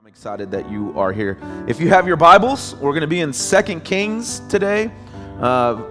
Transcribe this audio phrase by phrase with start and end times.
[0.00, 1.36] I'm excited that you are here.
[1.68, 4.90] If you have your Bibles, we're going to be in Second Kings today.
[5.38, 5.82] Uh,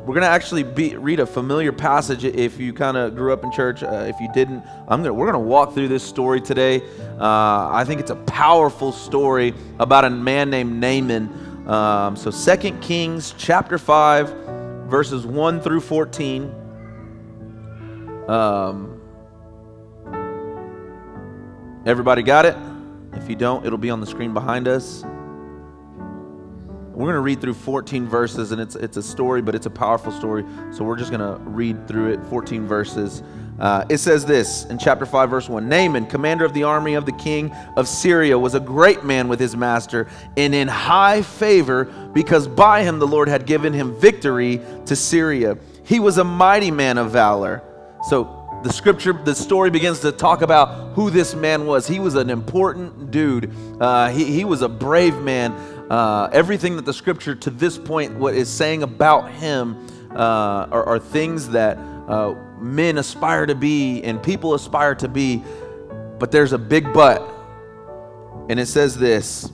[0.00, 3.42] we're going to actually be, read a familiar passage if you kind of grew up
[3.42, 3.82] in church.
[3.82, 6.82] Uh, if you didn't, I'm gonna, we're going to walk through this story today.
[7.18, 11.66] Uh, I think it's a powerful story about a man named Naaman.
[11.66, 14.28] Um, so Second Kings chapter 5,
[14.90, 16.54] verses 1 through 14.
[18.28, 19.00] Um,
[21.86, 22.56] everybody got it?
[23.24, 25.02] If you don't, it'll be on the screen behind us.
[26.92, 29.70] We're going to read through 14 verses, and it's, it's a story, but it's a
[29.70, 30.44] powerful story.
[30.72, 33.22] So we're just going to read through it, 14 verses.
[33.58, 37.06] Uh, it says this in chapter 5, verse 1 Naaman, commander of the army of
[37.06, 41.86] the king of Syria, was a great man with his master and in high favor
[42.12, 45.56] because by him the Lord had given him victory to Syria.
[45.82, 47.62] He was a mighty man of valor.
[48.10, 48.33] So
[48.64, 51.86] the scripture, the story begins to talk about who this man was.
[51.86, 53.52] He was an important dude.
[53.78, 55.52] Uh, he, he was a brave man.
[55.90, 60.84] Uh, everything that the scripture to this point what is saying about him uh, are,
[60.84, 65.44] are, things that uh, men aspire to be and people aspire to be.
[66.18, 67.20] But there's a big but.
[68.48, 69.52] And it says this,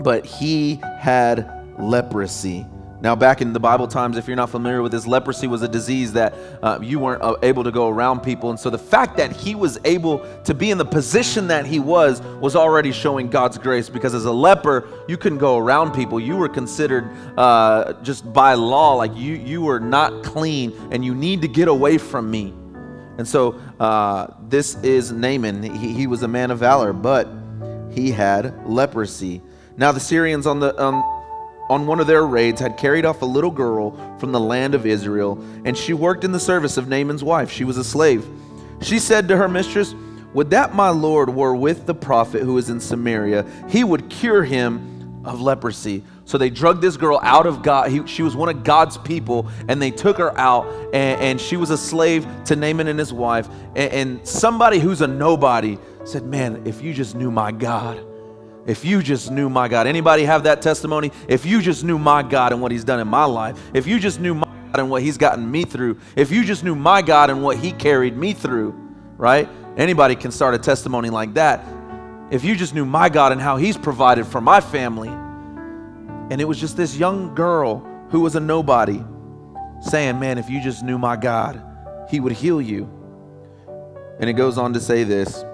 [0.00, 2.66] but he had leprosy.
[3.02, 5.68] Now, back in the Bible times, if you're not familiar with this, leprosy was a
[5.68, 8.50] disease that uh, you weren't uh, able to go around people.
[8.50, 11.80] And so the fact that he was able to be in the position that he
[11.80, 16.20] was was already showing God's grace because as a leper, you couldn't go around people.
[16.20, 21.14] You were considered uh, just by law, like you, you were not clean and you
[21.14, 22.52] need to get away from me.
[23.16, 25.62] And so uh, this is Naaman.
[25.62, 27.28] He, he was a man of valor, but
[27.90, 29.40] he had leprosy.
[29.78, 30.78] Now, the Syrians on the.
[30.78, 31.16] Um,
[31.70, 34.84] on one of their raids had carried off a little girl from the land of
[34.84, 37.50] Israel, and she worked in the service of Naaman's wife.
[37.50, 38.26] She was a slave.
[38.82, 39.94] She said to her mistress,
[40.34, 44.42] Would that my Lord were with the prophet who is in Samaria, he would cure
[44.42, 46.02] him of leprosy.
[46.24, 47.90] So they drugged this girl out of God.
[47.90, 51.56] He, she was one of God's people, and they took her out, and, and she
[51.56, 53.48] was a slave to Naaman and his wife.
[53.76, 58.09] And, and somebody who's a nobody said, Man, if you just knew my God
[58.70, 59.88] if you just knew my God.
[59.88, 61.10] Anybody have that testimony?
[61.26, 63.60] If you just knew my God and what he's done in my life.
[63.74, 65.98] If you just knew my God and what he's gotten me through.
[66.14, 68.72] If you just knew my God and what he carried me through,
[69.16, 69.48] right?
[69.76, 71.64] Anybody can start a testimony like that.
[72.30, 75.08] If you just knew my God and how he's provided for my family.
[75.08, 79.02] And it was just this young girl who was a nobody
[79.80, 81.60] saying, Man, if you just knew my God,
[82.08, 82.88] he would heal you.
[84.20, 85.44] And it goes on to say this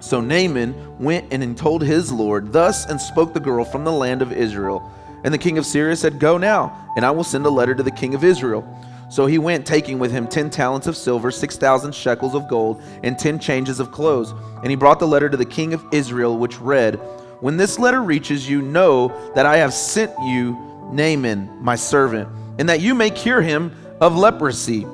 [0.00, 4.22] so Naaman went and told his Lord, Thus and spoke the girl from the land
[4.22, 4.90] of Israel.
[5.24, 7.82] And the king of Syria said, Go now, and I will send a letter to
[7.82, 8.66] the king of Israel.
[9.10, 12.82] So he went, taking with him ten talents of silver, six thousand shekels of gold,
[13.02, 14.32] and ten changes of clothes.
[14.62, 16.96] And he brought the letter to the king of Israel, which read,
[17.40, 20.56] When this letter reaches you, know that I have sent you
[20.92, 24.84] Naaman, my servant, and that you may cure him of leprosy.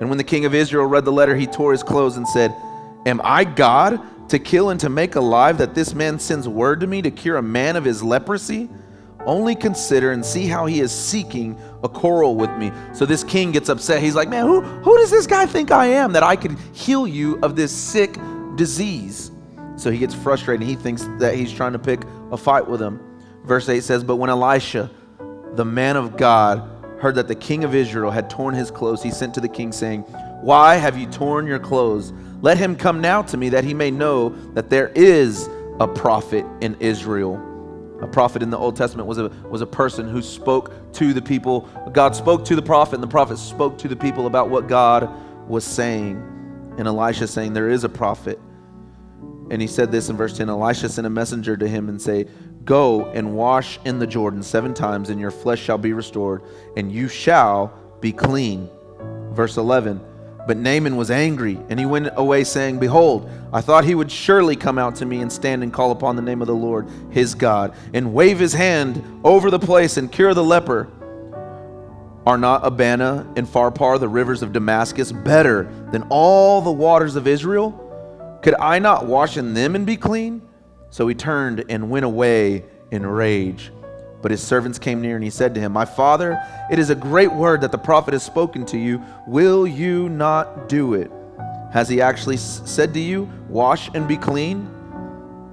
[0.00, 2.54] And when the king of Israel read the letter, he tore his clothes and said,
[3.06, 4.00] Am I God?
[4.28, 7.36] To kill and to make alive, that this man sends word to me to cure
[7.36, 8.68] a man of his leprosy?
[9.26, 12.72] Only consider and see how he is seeking a quarrel with me.
[12.94, 14.00] So this king gets upset.
[14.02, 17.06] He's like, Man, who, who does this guy think I am that I could heal
[17.06, 18.16] you of this sick
[18.56, 19.32] disease?
[19.76, 20.66] So he gets frustrated.
[20.66, 22.02] He thinks that he's trying to pick
[22.32, 23.00] a fight with him.
[23.44, 24.90] Verse 8 says, But when Elisha,
[25.54, 26.68] the man of God,
[27.00, 29.72] heard that the king of Israel had torn his clothes, he sent to the king,
[29.72, 30.02] saying,
[30.42, 32.12] Why have you torn your clothes?
[32.40, 35.48] Let him come now to me that he may know that there is
[35.80, 37.44] a prophet in Israel.
[38.00, 41.22] A prophet in the Old Testament was a, was a person who spoke to the
[41.22, 41.62] people.
[41.92, 45.10] God spoke to the prophet, and the prophet spoke to the people about what God
[45.48, 46.16] was saying.
[46.78, 48.38] And Elisha saying, There is a prophet.
[49.50, 52.26] And he said this in verse 10 Elisha sent a messenger to him and say,
[52.64, 56.42] Go and wash in the Jordan seven times, and your flesh shall be restored,
[56.76, 58.68] and you shall be clean.
[59.32, 60.00] Verse 11
[60.48, 64.56] but Naaman was angry, and he went away, saying, Behold, I thought he would surely
[64.56, 67.34] come out to me and stand and call upon the name of the Lord his
[67.34, 70.88] God, and wave his hand over the place and cure the leper.
[72.24, 77.26] Are not Abana and Pharpar, the rivers of Damascus, better than all the waters of
[77.26, 78.38] Israel?
[78.42, 80.40] Could I not wash in them and be clean?
[80.88, 83.70] So he turned and went away in rage.
[84.20, 86.94] But his servants came near, and he said to him, My father, it is a
[86.94, 89.02] great word that the prophet has spoken to you.
[89.26, 91.10] Will you not do it?
[91.72, 94.68] Has he actually said to you, Wash and be clean?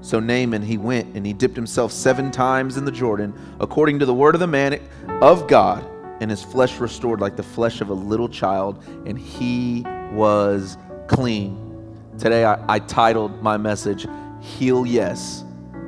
[0.01, 4.05] So Naaman, he went and he dipped himself seven times in the Jordan, according to
[4.05, 4.79] the word of the man
[5.21, 5.85] of God,
[6.21, 10.77] and his flesh restored like the flesh of a little child, and he was
[11.07, 11.59] clean.
[12.17, 14.07] Today I, I titled my message,
[14.41, 15.43] Heal Yes,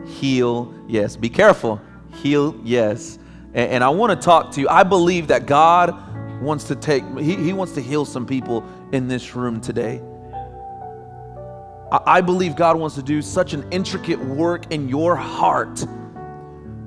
[0.07, 1.15] heal, yes.
[1.15, 1.79] Be careful,
[2.17, 3.19] heal, yes.
[3.53, 4.69] And, and I want to talk to you.
[4.69, 5.93] I believe that God
[6.41, 10.01] wants to take, he, he wants to heal some people in this room today.
[11.91, 15.83] I, I believe God wants to do such an intricate work in your heart.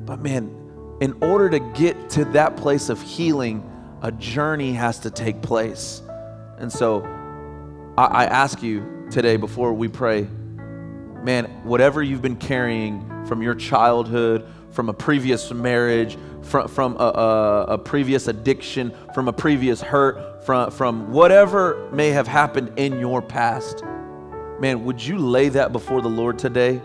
[0.04, 0.56] But man,
[1.00, 3.66] in order to get to that place of healing,
[4.02, 6.02] a journey has to take place.
[6.58, 7.02] And so
[7.96, 10.28] I, I ask you today before we pray,
[11.22, 17.04] man, whatever you've been carrying from your childhood, from a previous marriage, from, from a,
[17.04, 22.98] a, a, previous addiction, from a previous hurt, from, from whatever may have happened in
[22.98, 23.82] your past,
[24.60, 26.80] man, would you lay that before the Lord today?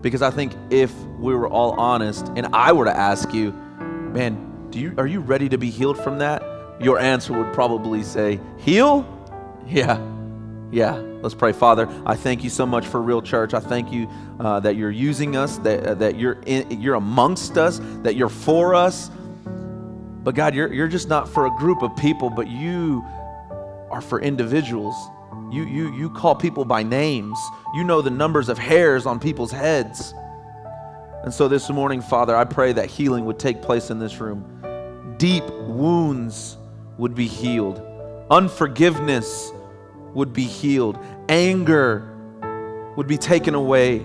[0.00, 4.68] Because I think if we were all honest and I were to ask you, man,
[4.70, 6.42] do you, are you ready to be healed from that?
[6.80, 9.06] Your answer would probably say, heal?
[9.66, 9.98] Yeah,
[10.72, 10.94] yeah.
[11.22, 11.52] Let's pray.
[11.52, 13.54] Father, I thank you so much for Real Church.
[13.54, 14.08] I thank you
[14.38, 18.28] uh, that you're using us, that, uh, that you're, in, you're amongst us, that you're
[18.28, 19.10] for us.
[20.22, 23.04] But God, you're, you're just not for a group of people, but you
[23.90, 24.94] are for individuals.
[25.50, 27.38] You, you, you call people by names.
[27.74, 30.14] You know the numbers of hairs on people's heads.
[31.24, 35.16] And so this morning, Father, I pray that healing would take place in this room.
[35.18, 36.56] Deep wounds
[36.96, 37.78] would be healed,
[38.30, 39.52] unforgiveness
[40.14, 40.98] would be healed,
[41.28, 42.06] anger
[42.96, 44.02] would be taken away.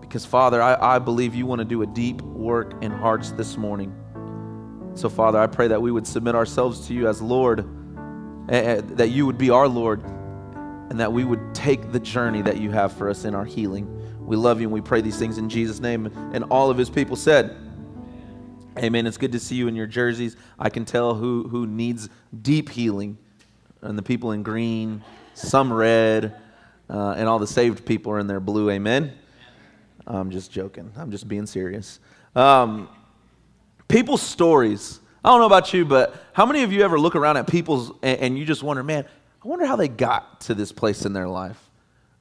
[0.00, 3.56] Because, Father, I, I believe you want to do a deep work in hearts this
[3.56, 3.92] morning.
[4.94, 7.66] So, Father, I pray that we would submit ourselves to you as Lord,
[8.46, 12.70] that you would be our Lord, and that we would take the journey that you
[12.70, 13.90] have for us in our healing.
[14.24, 16.06] We love you and we pray these things in Jesus' name.
[16.32, 17.56] And all of his people said,
[18.78, 19.06] Amen.
[19.06, 20.36] It's good to see you in your jerseys.
[20.58, 22.08] I can tell who, who needs
[22.42, 23.18] deep healing
[23.84, 25.04] and the people in green,
[25.34, 26.34] some red,
[26.88, 28.70] uh, and all the saved people are in their blue.
[28.70, 29.12] Amen.
[30.06, 30.92] I'm just joking.
[30.96, 32.00] I'm just being serious.
[32.34, 32.88] Um,
[33.88, 35.00] people's stories.
[35.24, 37.90] I don't know about you, but how many of you ever look around at people's
[38.02, 39.06] and, and you just wonder, man,
[39.42, 41.58] I wonder how they got to this place in their life?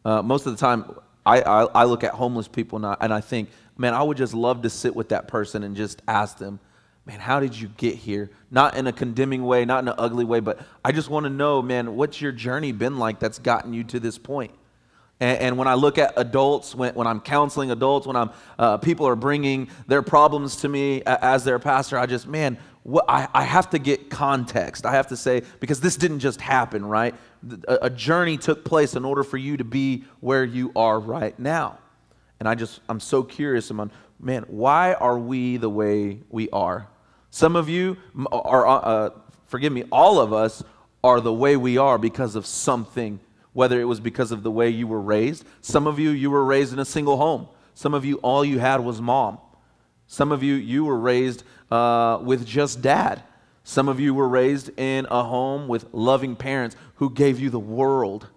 [0.06, 0.96] Uh, most of the time,
[1.26, 4.18] I, I, I, look at homeless people and I, and I think, man, I would
[4.18, 6.60] just love to sit with that person and just ask them,
[7.06, 8.30] man, how did you get here?
[8.50, 11.30] Not in a condemning way, not in an ugly way, but I just want to
[11.30, 14.52] know, man, what's your journey been like that's gotten you to this point?
[15.20, 18.78] And, and when I look at adults, when, when I'm counseling adults, when I'm uh,
[18.78, 23.28] people are bringing their problems to me as their pastor, I just, man, what, I,
[23.34, 24.86] I have to get context.
[24.86, 27.16] I have to say, because this didn't just happen, right?
[27.68, 31.38] A, a journey took place in order for you to be where you are right
[31.38, 31.80] now.
[32.40, 36.50] And I just, I'm so curious, I'm on, man, why are we the way we
[36.50, 36.88] are?
[37.34, 37.98] Some of you
[38.32, 39.10] are, uh, uh,
[39.48, 40.64] forgive me, all of us
[41.04, 43.20] are the way we are because of something,
[43.54, 45.44] whether it was because of the way you were raised.
[45.60, 47.48] Some of you, you were raised in a single home.
[47.74, 49.40] Some of you, all you had was mom.
[50.06, 53.24] Some of you, you were raised uh, with just dad.
[53.64, 57.58] Some of you were raised in a home with loving parents who gave you the
[57.58, 58.28] world.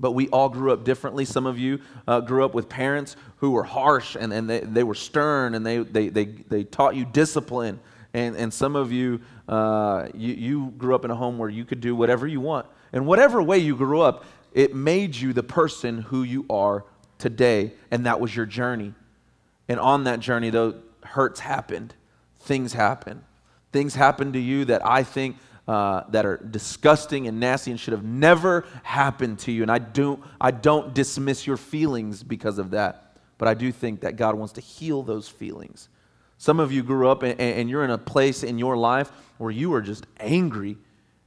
[0.00, 1.26] But we all grew up differently.
[1.26, 4.84] Some of you uh, grew up with parents who were harsh and, and they, they
[4.84, 7.80] were stern and they, they, they, they taught you discipline.
[8.18, 11.64] And, and some of you, uh, you, you grew up in a home where you
[11.64, 12.66] could do whatever you want.
[12.92, 16.84] And whatever way you grew up, it made you the person who you are
[17.18, 17.72] today.
[17.90, 18.94] And that was your journey.
[19.68, 21.94] And on that journey, though, hurts happened,
[22.40, 23.22] things happened.
[23.70, 25.36] Things happened to you that I think
[25.68, 29.62] uh, that are disgusting and nasty and should have never happened to you.
[29.62, 33.16] And I don't, I don't dismiss your feelings because of that.
[33.36, 35.88] But I do think that God wants to heal those feelings.
[36.38, 39.50] Some of you grew up and, and you're in a place in your life where
[39.50, 40.78] you are just angry.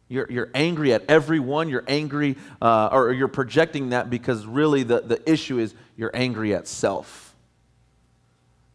[0.08, 1.70] You're, you're angry at everyone.
[1.70, 6.56] You're angry, uh, or you're projecting that because really the, the issue is you're angry
[6.56, 7.36] at self.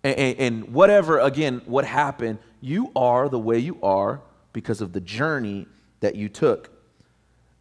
[0.05, 4.21] And, and, and whatever, again, what happened, you are the way you are
[4.53, 5.67] because of the journey
[6.01, 6.71] that you took.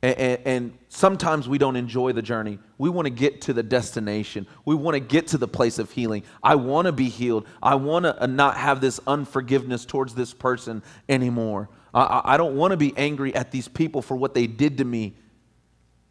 [0.06, 2.60] And, and, and, sometimes we don't enjoy the journey.
[2.78, 4.46] We want to get to the destination.
[4.64, 6.22] We want to get to the place of healing.
[6.44, 7.48] I want to be healed.
[7.64, 11.70] I want to uh, not have this unforgiveness towards this person anymore.
[11.92, 14.86] I, I don't want to be angry at these people for what they did to
[14.86, 15.16] me.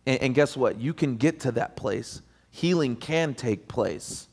[0.07, 0.81] And, and guess what?
[0.81, 2.21] You can get to that place.
[2.51, 4.27] Healing can take place,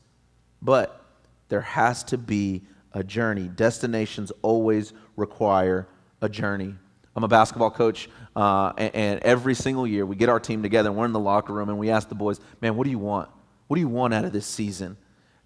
[0.60, 1.06] but
[1.50, 2.62] there has to be
[2.94, 3.46] a journey.
[3.46, 5.86] Destinations always require
[6.20, 6.74] a journey.
[7.14, 10.88] I'm a basketball coach, uh, and, and, every single year we get our team together
[10.88, 12.98] and we're in the locker room and we ask the boys, man, what do you
[12.98, 13.28] want?
[13.68, 14.96] What do you want out of this season?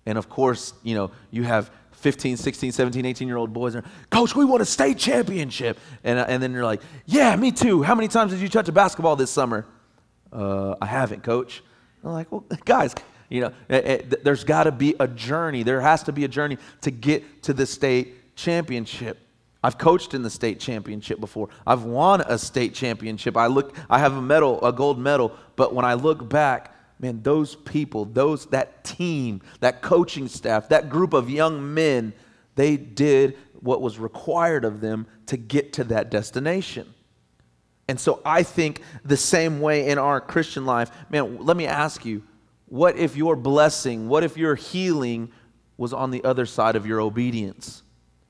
[0.06, 3.75] And of course, you know, you have 15, 16, 17, 18 year old boys.
[3.75, 5.78] And, Coach, we want a state championship.
[6.04, 7.82] And, and then you're like, yeah, me too.
[7.82, 9.66] How many times did you touch a basketball this summer?
[10.32, 11.62] Uh, I haven't, coach.
[12.04, 12.94] I'm like, well, guys,
[13.28, 15.62] you know, it, eh, it, eh, there's got to be a journey.
[15.62, 19.18] There has to be a journey to get to the state championship.
[19.62, 21.48] I've coached in the state championship before.
[21.66, 23.36] I've won a state championship.
[23.36, 25.32] I look, I have a medal, a gold medal.
[25.56, 30.88] But when I look back, man, those people, those that team, that coaching staff, that
[30.88, 32.12] group of young men,
[32.54, 36.94] they did what was required of them to get to that destination.
[37.88, 42.04] And so I think the same way in our Christian life, man, let me ask
[42.04, 42.22] you,
[42.66, 45.30] what if your blessing, what if your healing
[45.76, 47.82] was on the other side of your obedience?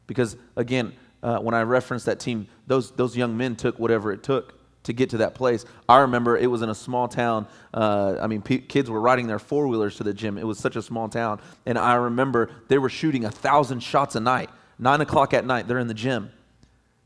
[0.06, 0.92] Because again,
[1.26, 4.54] uh, when I referenced that team, those, those young men took whatever it took
[4.85, 5.64] to get to that place.
[5.88, 7.49] I remember it was in a small town.
[7.75, 10.38] Uh, I mean, kids were riding their four wheelers to the gym.
[10.38, 11.40] It was such a small town.
[11.66, 14.50] And I remember they were shooting a thousand shots a night.
[14.78, 16.30] Nine o'clock at night, they're in the gym.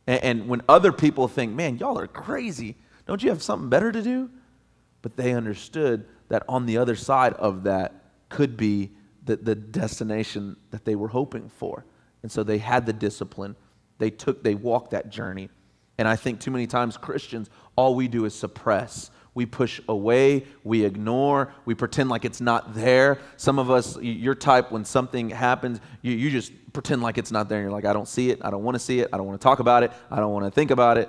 [0.07, 3.91] And, and when other people think, man, y'all are crazy, don't you have something better
[3.91, 4.29] to do?
[5.01, 7.95] But they understood that on the other side of that
[8.29, 8.91] could be
[9.25, 11.87] the, the destination that they were hoping for.
[12.23, 13.57] And so they had the discipline.
[14.01, 15.51] They took, they walked that journey.
[15.99, 19.11] And I think too many times Christians, all we do is suppress.
[19.35, 23.19] We push away, we ignore, we pretend like it's not there.
[23.37, 27.49] Some of us, your type, when something happens, you, you just pretend like it's not
[27.49, 27.59] there.
[27.59, 29.27] And you're like, I don't see it, I don't want to see it, I don't
[29.27, 31.09] want to talk about it, I don't want to think about it.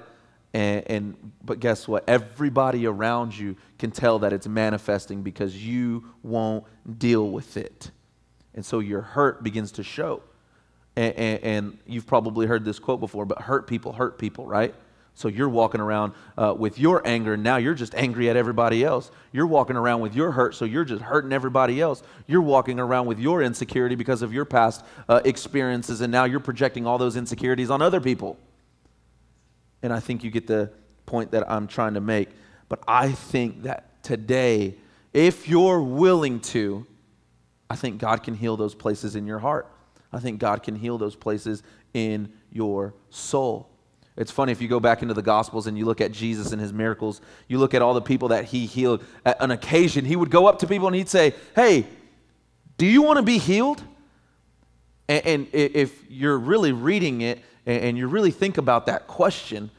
[0.54, 2.04] And, and, but guess what?
[2.08, 6.66] Everybody around you can tell that it's manifesting because you won't
[7.00, 7.90] deal with it.
[8.54, 10.22] And so your hurt begins to show.
[11.02, 14.76] And, and, and you've probably heard this quote before, but hurt people hurt people, right?
[15.16, 18.84] So you're walking around uh, with your anger, and now you're just angry at everybody
[18.84, 19.10] else.
[19.32, 22.04] You're walking around with your hurt, so you're just hurting everybody else.
[22.28, 26.40] You're walking around with your insecurity because of your past uh, experiences, and now you're
[26.40, 28.38] projecting all those insecurities on other people.
[29.82, 30.72] And I think you get the
[31.08, 32.30] point that I'm trying to make.
[32.70, 34.76] But I think that today,
[35.14, 36.86] if you're willing to,
[37.72, 39.71] I think God can heal those places in your heart.
[40.14, 41.64] I think God can heal those places
[41.94, 43.70] in your soul.
[44.18, 46.62] It's funny if you go back into the Gospels and you look at Jesus and
[46.62, 49.04] his miracles, you look at all the people that he healed.
[49.26, 51.88] At an occasion, he would go up to people and he'd say, Hey,
[52.78, 53.82] do you want to be healed?
[55.08, 59.72] And, and if you're really reading it and you really think about that question,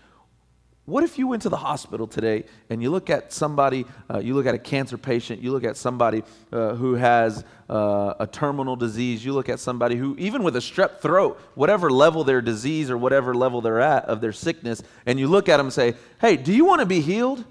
[0.85, 4.35] what if you went to the hospital today and you look at somebody, uh, you
[4.35, 8.75] look at a cancer patient, you look at somebody uh, who has uh, a terminal
[8.75, 12.91] disease, you look at somebody who, even with a strep throat, whatever level their disease
[12.91, 15.95] or whatever level they're at of their sickness, and you look at them and say,
[16.21, 17.45] Hey, do you want to be healed?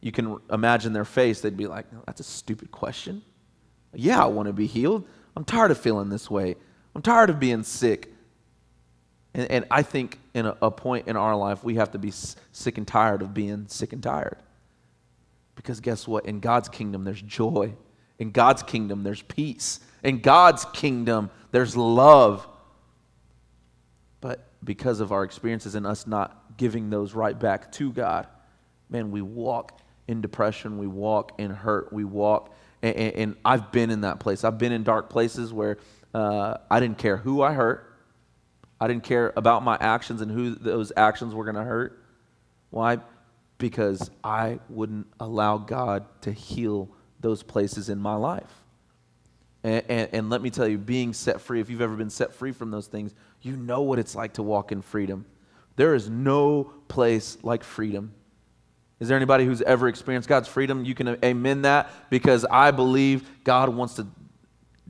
[0.00, 1.40] You can imagine their face.
[1.40, 3.22] They'd be like, no, That's a stupid question.
[3.92, 5.04] Yeah, I want to be healed.
[5.36, 6.54] I'm tired of feeling this way.
[6.94, 8.12] I'm tired of being sick.
[9.34, 12.10] And, and I think in a, a point in our life, we have to be
[12.10, 14.38] sick and tired of being sick and tired.
[15.54, 16.26] Because guess what?
[16.26, 17.74] In God's kingdom, there's joy.
[18.18, 19.80] In God's kingdom, there's peace.
[20.02, 22.46] In God's kingdom, there's love.
[24.20, 28.26] But because of our experiences and us not giving those right back to God,
[28.88, 32.54] man, we walk in depression, we walk in hurt, we walk.
[32.82, 34.42] And, and, I've been in that place.
[34.42, 35.76] I've been in dark places where
[36.14, 37.89] uh, I didn't care who I hurt,
[38.80, 42.02] I didn't care about my actions and who those actions were going to hurt.
[42.70, 42.98] Why?
[43.58, 46.88] Because I wouldn't allow God to heal
[47.20, 48.50] those places in my life.
[49.62, 52.32] And, and, and, let me tell you, being set free, if you've ever been set
[52.32, 55.26] free from those things, you know what it's like to walk in freedom.
[55.76, 58.14] There is no place like freedom.
[59.00, 60.86] Is there anybody who's ever experienced God's freedom?
[60.86, 64.06] You can amen that because I believe God wants to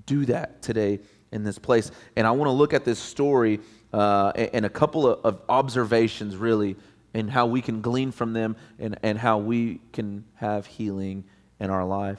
[0.07, 1.01] do that today
[1.33, 1.91] in this place.
[2.17, 3.61] And I want to look at this story
[3.93, 6.77] uh, and, a couple of, observations, really,
[7.15, 11.25] and how we can glean from them and, and how we can have healing
[11.59, 12.19] in our life.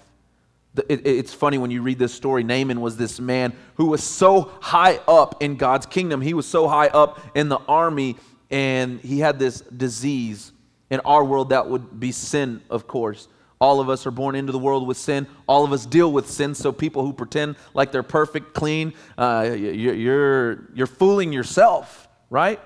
[0.90, 2.44] It, it's funny when you read this story.
[2.44, 6.22] Naaman was this man who was so high up in God's kingdom.
[6.22, 8.18] He was so high up in the army,
[8.50, 10.52] and he had this disease
[10.90, 13.28] in our world that would be sin, of course.
[13.62, 15.28] All of us are born into the world with sin.
[15.48, 16.56] All of us deal with sin.
[16.56, 22.60] So people who pretend like they're perfect, clean, uh, you're, you're fooling yourself, right?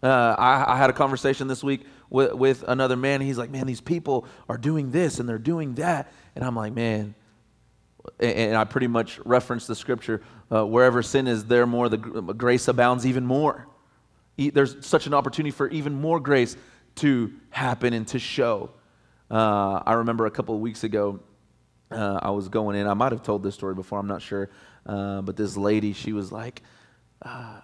[0.00, 3.20] Uh, I, I, had a conversation this week with, with another man.
[3.22, 6.12] He's like, man, these people are doing this and they're doing that.
[6.36, 7.16] And I'm like, man,
[8.20, 10.22] and I pretty much reference the scripture
[10.52, 13.66] uh, wherever sin is, there more the grace abounds even more.
[14.36, 16.56] There's such an opportunity for even more grace
[16.96, 18.70] to happen and to show.
[19.30, 21.20] Uh, I remember a couple of weeks ago,
[21.90, 22.86] uh, I was going in.
[22.86, 24.50] I might have told this story before, I'm not sure.
[24.84, 26.62] Uh, but this lady, she was like,
[27.22, 27.60] uh,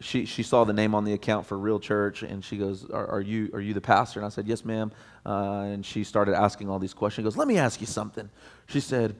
[0.00, 3.06] she, she saw the name on the account for Real Church, and she goes, "Are,
[3.06, 4.92] are you are you the pastor?" And I said, "Yes, ma'am."
[5.24, 7.22] Uh, and she started asking all these questions.
[7.22, 8.28] She goes, "Let me ask you something."
[8.66, 9.14] She said,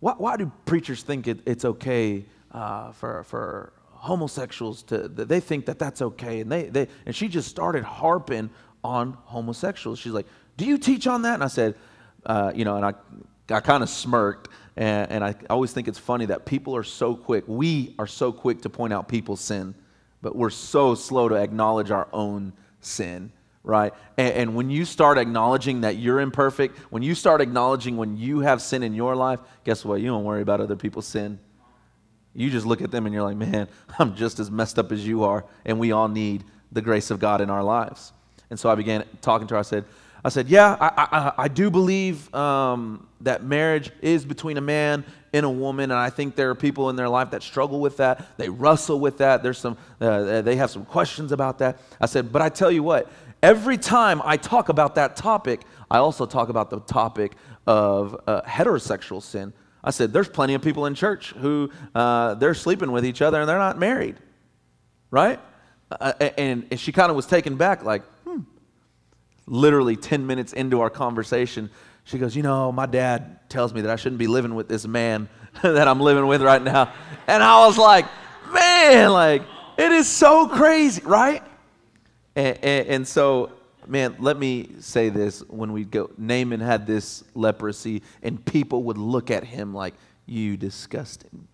[0.00, 5.08] "Why, why do preachers think it, it's okay uh, for for homosexuals to?
[5.08, 8.50] They think that that's okay?" And they they and she just started harping
[8.82, 9.98] on homosexuals.
[9.98, 11.74] She's like, "Do you teach on that?" And I said,
[12.26, 12.94] uh, "You know," and I
[13.54, 14.48] I kind of smirked.
[14.76, 18.32] And, and I always think it's funny that people are so quick, we are so
[18.32, 19.76] quick to point out people's sin
[20.24, 23.30] but we're so slow to acknowledge our own sin,
[23.62, 23.92] right?
[24.16, 28.40] And, and, when you start acknowledging that you're imperfect, when you start acknowledging when you
[28.40, 30.00] have sin in your life, guess what?
[30.00, 31.38] You don't worry about other people's sin.
[32.34, 33.68] You just look at them and you're like, man,
[33.98, 36.42] I'm just as messed up as you are, and we all need
[36.72, 38.14] the grace of God in our lives.
[38.48, 39.58] And so I began talking to her.
[39.58, 39.84] I said,
[40.24, 45.04] I said, yeah, I, I, I do believe um, that marriage is between a man
[45.34, 47.98] and a woman, and I think there are people in their life that struggle with
[47.98, 48.38] that.
[48.38, 49.42] They wrestle with that.
[49.42, 51.78] There's some, uh, they have some questions about that.
[52.00, 53.10] I said, but I tell you what,
[53.42, 57.32] every time I talk about that topic, I also talk about the topic
[57.66, 59.52] of uh, heterosexual sin.
[59.82, 63.40] I said, there's plenty of people in church who uh, they're sleeping with each other
[63.40, 64.16] and they're not married,
[65.10, 65.38] right?
[65.90, 68.04] Uh, and, and she kind of was taken back, like.
[69.46, 71.70] Literally 10 minutes into our conversation,
[72.04, 74.86] she goes, You know, my dad tells me that I shouldn't be living with this
[74.86, 75.28] man
[75.62, 76.92] that I'm living with right now.
[77.26, 78.06] And I was like,
[78.52, 79.42] Man, like,
[79.76, 81.42] it is so crazy, right?
[82.36, 83.52] And, and, and so,
[83.86, 85.40] man, let me say this.
[85.48, 89.94] When we go, Naaman had this leprosy, and people would look at him like,
[90.26, 91.48] You disgusting.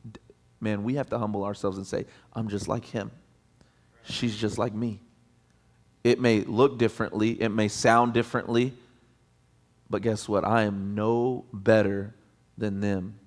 [0.61, 3.11] Man, we have to humble ourselves and say, I'm just like him.
[4.05, 5.01] She's just like me.
[6.03, 8.73] It may look differently, it may sound differently,
[9.91, 10.45] but guess what?
[10.45, 12.15] I am no better
[12.57, 13.19] than them.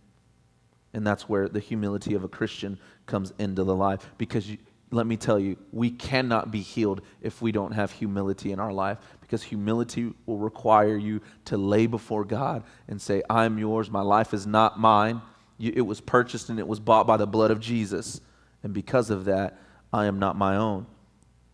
[0.94, 4.10] And that's where the humility of a Christian comes into the life.
[4.18, 4.58] Because you,
[4.92, 8.72] let me tell you, we cannot be healed if we don't have humility in our
[8.72, 9.00] life.
[9.20, 13.89] Because humility will require you to lay before God and say, I'm yours.
[13.89, 15.22] My life is not mine.
[15.60, 18.22] it was purchased and it was bought by the blood of Jesus.
[18.62, 19.59] And because of that,
[19.92, 20.86] I am not my own.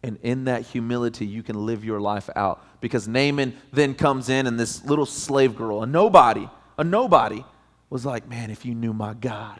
[0.01, 2.63] And in that humility, you can live your life out.
[2.79, 7.43] Because Naaman then comes in, and this little slave girl, a nobody, a nobody,
[7.89, 9.59] was like, Man, if you knew my God,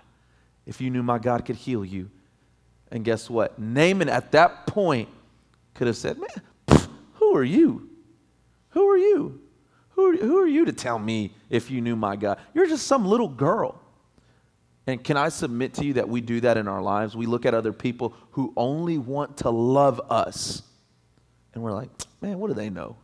[0.65, 2.10] if you knew my God could heal you.
[2.91, 3.60] And guess what?
[3.60, 5.10] Naaman at that point
[5.73, 6.80] could have said, Man,
[7.13, 7.89] who are you?
[8.69, 9.41] Who are you?
[9.89, 12.39] Who who are you to tell me if you knew my God?
[12.54, 13.82] You're just some little girl.
[14.88, 17.15] And can I submit to you that we do that in our lives?
[17.15, 20.63] We look at other people who only want to love us.
[21.54, 21.89] And we're like,
[22.22, 22.96] man, what do they know?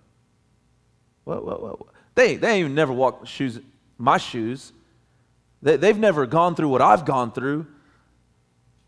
[1.26, 1.80] What, what, what?
[2.16, 3.60] They, they ain't even never walked shoes,
[3.98, 4.72] my shoes.
[5.62, 7.68] They, they've never gone through what I've gone through.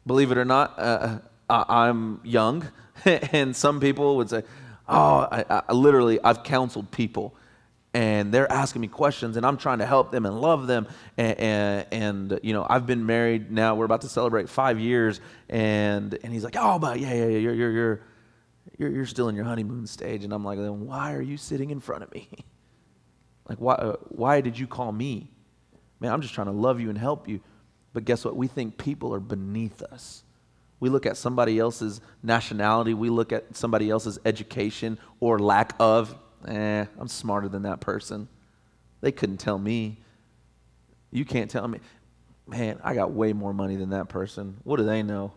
[0.06, 1.19] Believe it or not, uh,
[1.50, 2.67] I'm young.
[3.06, 4.43] and some people would say,
[4.88, 7.36] oh, I, I, literally, I've counseled people
[7.93, 10.88] and they're asking me questions and i'm trying to help them and love them.
[11.17, 15.19] And, and, and, you know i've been married now we're about to celebrate five years
[15.50, 18.02] and and he's like oh but yeah yeah yeah you're you're you're
[18.78, 20.23] you're, still in your honeymoon stage.
[20.23, 22.30] And i'm like then why are you sitting in front of me?
[23.50, 25.32] Like why uh, why did you call me?
[26.02, 27.39] Man i'm just trying to love you and help you.
[27.93, 28.36] But guess what?
[28.36, 30.26] We think people are beneath us.
[30.82, 36.13] We look at somebody else's nationality we look at somebody else's education or lack of
[36.47, 38.27] eh, I'm smarter than that person.
[39.01, 39.97] They couldn't tell me.
[41.12, 41.79] You can't tell me.
[42.47, 44.57] Man, I got way more money than that person.
[44.63, 45.33] What do they know?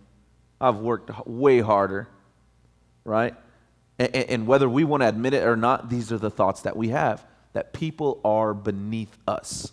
[0.60, 2.08] I've worked way harder,
[3.04, 3.34] right?
[3.98, 6.76] And, and whether we want to admit it or not, these are the thoughts that
[6.76, 9.72] we have that people are beneath us.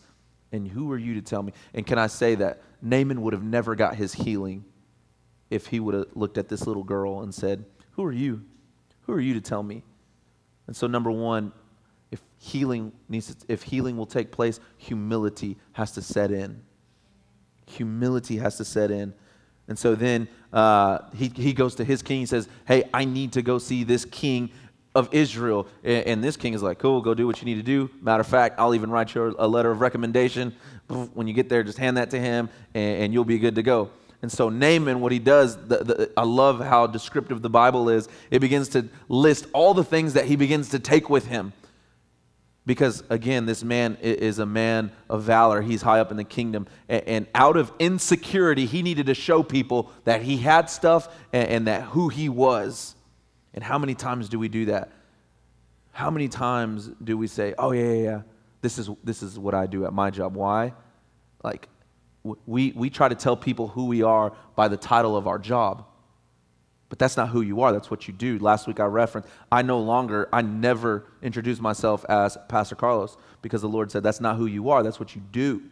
[0.52, 1.54] And who are you to tell me?
[1.74, 4.66] And can I say that Naaman would have never got his healing
[5.50, 8.44] if he would have looked at this little girl and said, Who are you?
[9.02, 9.84] Who are you to tell me?
[10.68, 11.54] And so, number one,
[12.12, 16.62] if healing needs to, if healing will take place, humility has to set in.
[17.66, 19.14] Humility has to set in.
[19.68, 22.22] And so then uh, he, he goes to his king.
[22.22, 24.52] He says, Hey, I need to go see this king
[24.96, 25.68] of Israel.
[25.84, 27.90] And, and this king is like, Cool, go do what you need to do.
[28.02, 30.56] Matter of fact, I'll even write you a letter of recommendation.
[30.88, 33.64] When you get there, just hand that to him and, and you'll be good to
[33.64, 33.90] go.
[34.22, 38.10] And so Naaman, what he does, the, the, I love how descriptive the Bible is.
[38.32, 41.54] It begins to list all the things that he begins to take with him.
[42.66, 45.62] Because again, this man is a man of valor.
[45.62, 46.68] He's high up in the kingdom.
[46.90, 51.84] And out of insecurity, he needed to show people that he had stuff and that
[51.84, 52.96] who he was.
[53.54, 54.92] And how many times do we do that?
[55.92, 58.22] How many times do we say, oh, yeah, yeah, yeah,
[58.62, 60.36] this is, this is what I do at my job?
[60.36, 60.74] Why?
[61.44, 61.70] Like,
[62.46, 65.86] we, we try to tell people who we are by the title of our job.
[66.90, 67.74] But that's not who you are.
[67.74, 68.40] That's what you do.
[68.40, 73.62] Last week I referenced, I no longer, I never introduce myself as Pastor Carlos because
[73.62, 74.84] the Lord said, that's not who you are.
[74.84, 75.64] That's what you do.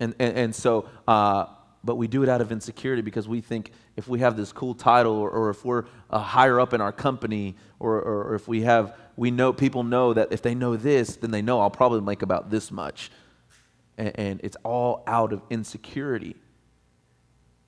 [0.00, 1.46] And, and, and so, uh,
[1.84, 4.74] but we do it out of insecurity because we think if we have this cool
[4.74, 8.48] title or, or if we're uh, higher up in our company or, or, or if
[8.48, 11.70] we have, we know, people know that if they know this, then they know I'll
[11.70, 13.10] probably make about this much.
[13.96, 16.36] And, and it's all out of insecurity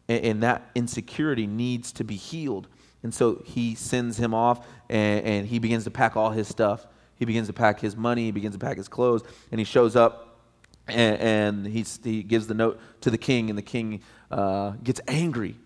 [0.08, 2.68] and, and that insecurity needs to be healed.
[3.02, 6.86] And so he sends him off and, and, he begins to pack all his stuff.
[7.16, 9.96] He begins to pack his money, he begins to pack his clothes, and he shows
[9.96, 10.40] up
[10.86, 15.56] and, and he gives the note to the king, and the king uh, gets angry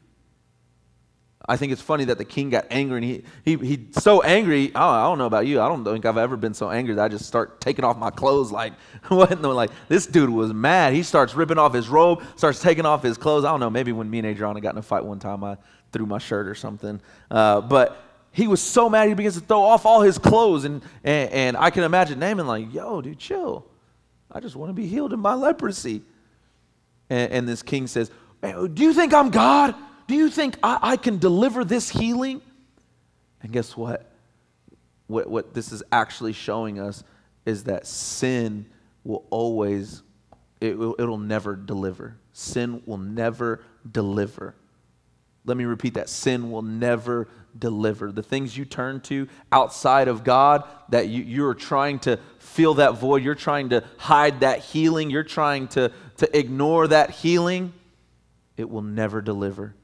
[1.50, 4.70] I think it's funny that the king got angry and he, he, he's so angry.
[4.72, 5.60] I don't know about you.
[5.60, 8.10] I don't think I've ever been so angry that I just start taking off my
[8.10, 8.72] clothes like,
[9.08, 9.42] what?
[9.42, 10.92] Like, this dude was mad.
[10.92, 13.44] He starts ripping off his robe, starts taking off his clothes.
[13.44, 13.68] I don't know.
[13.68, 15.56] Maybe when me and Adriana got in a fight one time, I
[15.90, 17.00] threw my shirt or something.
[17.32, 20.62] Uh, but he was so mad, he begins to throw off all his clothes.
[20.62, 23.66] And, and, and I can imagine Naaman like, yo, dude, chill.
[24.30, 26.02] I just want to be healed of my leprosy.
[27.08, 28.08] And, and this king says,
[28.40, 29.74] do you think I'm God?
[30.10, 32.42] Do you think I, I can deliver this healing?
[33.44, 34.10] And guess what?
[35.06, 35.30] what?
[35.30, 37.04] What this is actually showing us
[37.46, 38.66] is that sin
[39.04, 40.02] will always,
[40.60, 42.16] it it'll never deliver.
[42.32, 44.56] Sin will never deliver.
[45.44, 46.08] Let me repeat that.
[46.08, 48.10] Sin will never deliver.
[48.10, 52.98] The things you turn to outside of God, that you, you're trying to fill that
[52.98, 57.72] void, you're trying to hide that healing, you're trying to, to ignore that healing,
[58.56, 59.76] it will never deliver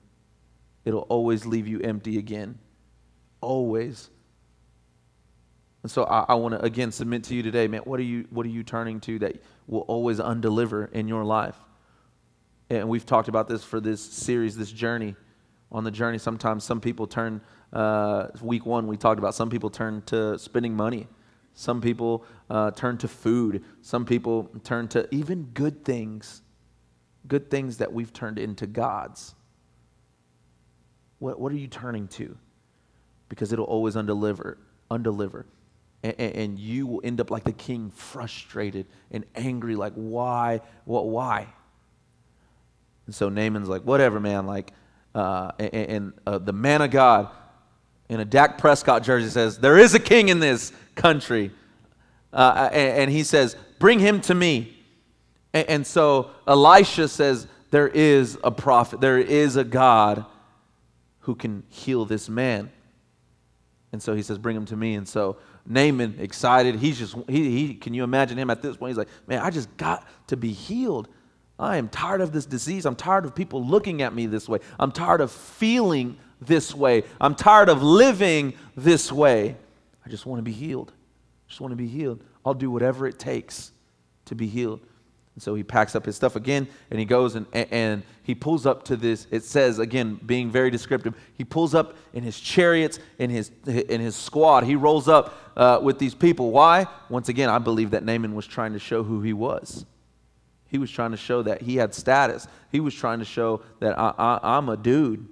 [0.87, 2.59] it'll always leave you empty again.
[3.43, 4.09] Always.
[5.83, 8.27] And so I, I want to again submit to you today, man, what are you
[8.31, 11.57] what are you turning to that will always undeliver in your life?
[12.71, 15.15] And we've talked about this for this series, this journey.
[15.71, 17.41] On the journey, sometimes some people turn
[17.73, 21.07] uh, week one, we talked about some people turn to spending money.
[21.55, 23.65] Some people uh, turn to food.
[23.83, 26.43] Some people turn to even good things,
[27.27, 29.35] good things that we've turned into gods.
[31.19, 32.37] What, what are you turning to?
[33.29, 34.59] Because it'll always undeliver,
[34.91, 35.47] undeliver.
[36.03, 40.61] And, and, you will end up like the king, frustrated and angry, like, why?
[40.85, 41.49] What, why?
[43.07, 44.47] And so Naaman's like, whatever, man.
[44.47, 44.73] Like,
[45.15, 47.31] uh, and, and uh, the man of God
[48.09, 51.51] in a Dak Prescott jersey says, there is a king in this country.
[52.33, 54.77] Uh, and, and, he says, bring him to me.
[55.55, 60.25] And, and so Elisha says, there is a prophet, there is a God
[61.27, 62.71] who can heal this man.
[63.91, 64.95] And so he says, Bring him to me.
[64.95, 68.91] And so Naaman, excited, he's just, he, he, can you imagine him at this point?
[68.91, 71.09] He's like, Man, I just got to be healed.
[71.59, 72.87] I am tired of this disease.
[72.87, 74.61] I'm tired of people looking at me this way.
[74.79, 77.03] I'm tired of feeling this way.
[77.21, 79.57] I'm tired of living this way.
[80.05, 80.93] I just want to be healed.
[80.93, 82.23] I just want to be healed.
[82.45, 83.73] I'll do whatever it takes
[84.27, 84.81] to be healed.
[85.37, 88.65] And so he packs up his stuff again and he goes and, and he pulls
[88.65, 89.27] up to this.
[89.31, 94.01] It says, again, being very descriptive, he pulls up in his chariots, in his, in
[94.01, 94.65] his squad.
[94.65, 96.53] He rolls up uh, with these people.
[96.53, 96.87] Why?
[97.11, 99.85] Once again, I believe that Naaman was trying to show who he was.
[100.69, 102.49] He was trying to show that he had status.
[102.73, 105.29] He was trying to show that I, am a dude.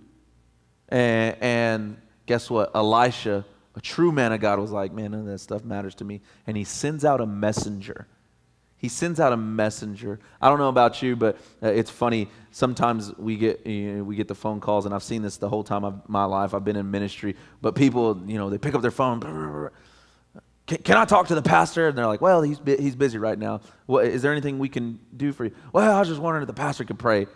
[0.90, 2.72] And, and guess what?
[2.74, 6.04] Elisha, a true man of God, was like, man, none of that stuff matters to
[6.04, 6.20] me.
[6.46, 8.06] And he sends out a messenger
[8.84, 10.20] he sends out a messenger.
[10.42, 12.28] I don't know about you, but uh, it's funny.
[12.50, 15.48] Sometimes we get you know, we get the phone calls, and I've seen this the
[15.48, 16.52] whole time of my life.
[16.52, 19.70] I've been in ministry, but people, you know, they pick up their phone.
[20.66, 21.88] Can, can I talk to the pastor?
[21.88, 23.62] And they're like, "Well, he's he's busy right now.
[23.88, 26.52] Is there anything we can do for you?" Well, I was just wondering if the
[26.52, 27.26] pastor could pray.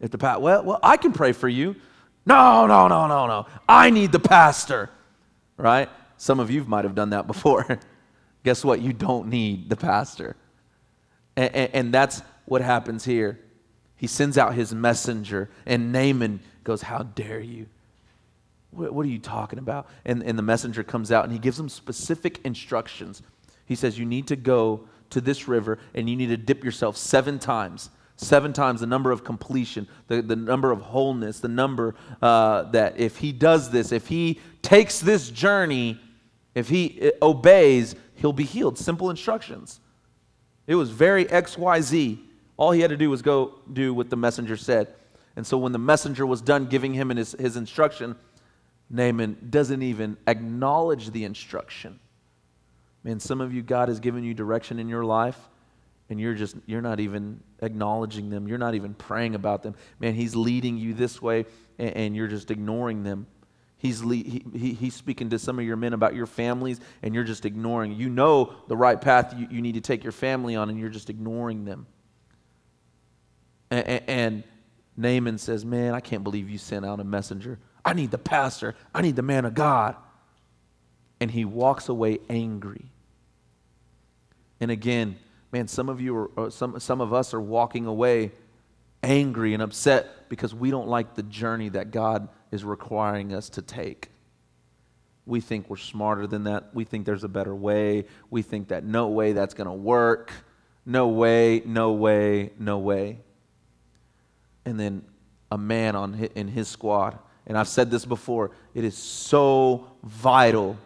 [0.00, 1.76] If the pa- well, well, I can pray for you.
[2.24, 3.46] No, no, no, no, no.
[3.68, 4.88] I need the pastor.
[5.58, 5.90] Right?
[6.16, 7.66] Some of you might have done that before.
[8.44, 8.80] Guess what?
[8.80, 10.36] You don't need the pastor.
[11.40, 13.40] And, and, and that's what happens here.
[13.96, 17.66] He sends out his messenger, and Naaman goes, How dare you?
[18.72, 19.88] What, what, are you talking about?
[20.04, 23.22] And, and the messenger comes out and he gives him specific instructions.
[23.64, 26.98] He says, You need to go to this river and you need to dip yourself
[26.98, 27.88] seven times.
[28.16, 33.00] Seven times the number of completion, the, the number of wholeness, the number uh, that
[33.00, 35.98] if he does this, if he takes this journey,
[36.54, 38.76] if he uh, obeys, he'll be healed.
[38.76, 39.80] Simple instructions.
[40.70, 42.20] It was very XYZ.
[42.56, 44.94] All he had to do was go do what the messenger said.
[45.34, 48.14] And so when the messenger was done giving him his, his instruction,
[48.88, 51.98] Naaman doesn't even acknowledge the instruction.
[53.02, 55.36] Man, some of you, God has given you direction in your life,
[56.08, 60.12] and you're just you're not even acknowledging them you're not even praying about them man
[60.12, 61.46] he's leading you this way
[61.78, 63.28] and, and you're just ignoring them
[63.80, 67.24] he's he, he, he's speaking to some of your men about your families and you're
[67.24, 67.92] just ignoring.
[67.92, 70.90] You know the right path you, you need to take your family on and you're
[70.90, 71.86] just ignoring them.
[73.70, 74.44] And, and, and
[74.96, 77.58] naaman says man i can't believe you sent out a messenger.
[77.84, 78.76] I need the pastor.
[78.94, 79.96] I need the man of god.
[81.20, 82.84] And he walks away angry.
[84.60, 85.16] And again
[85.52, 88.32] man, some of you are, uh, some, some of us are walking away
[89.02, 93.62] angry and upset because we don't like the journey that God is requiring us to
[93.62, 94.08] take.
[95.26, 96.74] We think we're smarter than that.
[96.74, 98.06] We think there's a better way.
[98.30, 100.32] We think that no way that's going to work.
[100.84, 103.20] No way, no way, no way.
[104.64, 105.04] And then
[105.52, 110.76] a man on in his squad, and I've said this before, it is so vital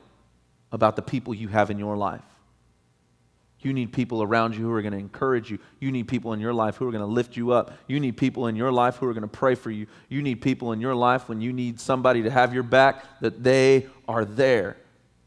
[0.72, 2.22] about the people you have in your life.
[3.64, 5.58] You need people around you who are going to encourage you.
[5.80, 7.72] You need people in your life who are going to lift you up.
[7.88, 9.86] You need people in your life who are going to pray for you.
[10.10, 13.42] You need people in your life when you need somebody to have your back, that
[13.42, 14.76] they are there.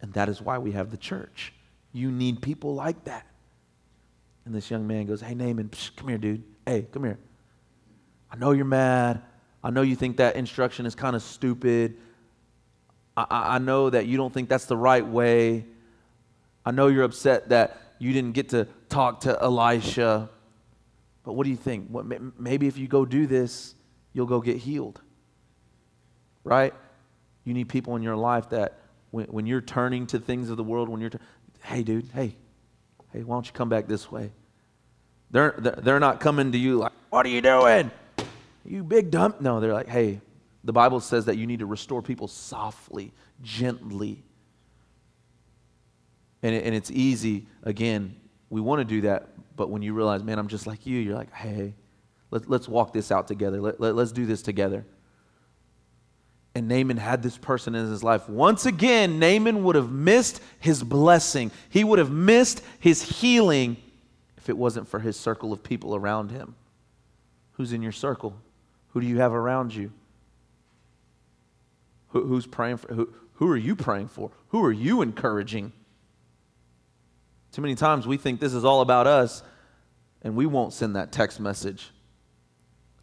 [0.01, 1.51] And that is why we have the church.
[1.93, 3.25] You need people like that.
[4.45, 6.43] And this young man goes, Hey, Naaman, psh, come here, dude.
[6.63, 7.17] Hey, come here.
[8.31, 9.23] I know you're mad.
[9.63, 11.97] I know you think that instruction is kind of stupid.
[13.17, 15.65] I, I know that you don't think that's the right way.
[16.63, 20.29] I know you're upset that you didn't get to talk to Elisha.
[21.23, 21.89] But what do you think?
[21.89, 22.05] What,
[22.39, 23.75] maybe if you go do this,
[24.13, 25.01] you'll go get healed.
[26.43, 26.73] Right?
[27.43, 28.79] You need people in your life that
[29.11, 31.11] when, when you're turning to things of the world, when you're,
[31.63, 32.35] hey, dude, hey,
[33.11, 34.31] hey, why don't you come back this way?
[35.31, 37.91] They're, they're not coming to you like, what are you doing?
[38.65, 39.41] You big dump.
[39.41, 40.21] No, they're like, hey,
[40.63, 44.23] the Bible says that you need to restore people softly, gently.
[46.43, 48.15] And, it, and it's easy, again,
[48.49, 51.15] we want to do that, but when you realize, man, I'm just like you, you're
[51.15, 51.73] like, hey,
[52.31, 53.59] let, let's walk this out together.
[53.59, 54.85] Let, let, let's do this together.
[56.53, 58.27] And Naaman had this person in his life.
[58.29, 61.51] Once again, Naaman would have missed his blessing.
[61.69, 63.77] He would have missed his healing
[64.37, 66.55] if it wasn't for his circle of people around him.
[67.53, 68.35] Who's in your circle?
[68.89, 69.91] Who do you have around you?
[72.09, 72.93] Who, who's praying for?
[72.93, 74.31] Who, who are you praying for?
[74.49, 75.73] Who are you encouraging?
[77.51, 79.43] Too many times we think this is all about us
[80.21, 81.91] and we won't send that text message.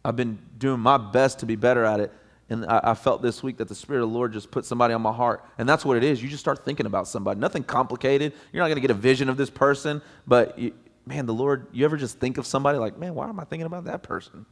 [0.03, 2.11] I've been doing my best to be better at it.
[2.49, 4.93] And I, I, felt this week that the Spirit of the Lord just put somebody
[4.93, 5.43] on my heart.
[5.57, 6.21] And that's what it is.
[6.21, 7.39] You just start thinking about somebody.
[7.39, 8.33] Nothing complicated.
[8.53, 9.99] You're not going to get a vision of this person.
[10.27, 10.73] But, you,
[11.07, 13.65] man, the Lord, you ever just think of somebody like, man, why am I thinking
[13.65, 14.45] about that person?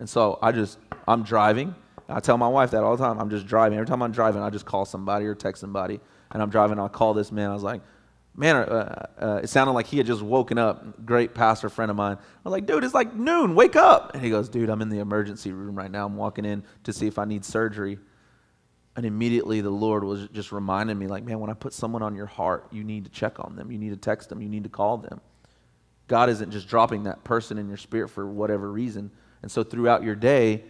[0.00, 0.78] And so I just,
[1.08, 1.74] I'm driving.
[2.10, 3.18] I tell my wife that all the time.
[3.18, 3.78] I'm just driving.
[3.78, 5.98] Every time I'm driving, I just call somebody or text somebody.
[6.30, 7.48] And I'm driving, I'll call this man.
[7.50, 7.80] I was like,
[8.34, 11.04] man, uh, uh, it sounded like he had just woken up.
[11.04, 12.16] Great pastor friend of mine.
[12.16, 13.54] I was like, dude, it's like noon.
[13.54, 14.14] Wake up.
[14.14, 16.06] And he goes, dude, I'm in the emergency room right now.
[16.06, 17.98] I'm walking in to see if I need surgery.
[18.96, 22.14] And immediately the Lord was just reminding me, like, man, when I put someone on
[22.14, 23.70] your heart, you need to check on them.
[23.70, 24.42] You need to text them.
[24.42, 25.20] You need to call them.
[26.08, 29.10] God isn't just dropping that person in your spirit for whatever reason.
[29.40, 30.64] And so throughout your day,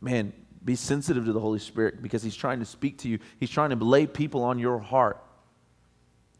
[0.00, 0.32] man,
[0.64, 3.18] be sensitive to the Holy Spirit because He's trying to speak to you.
[3.40, 5.22] He's trying to lay people on your heart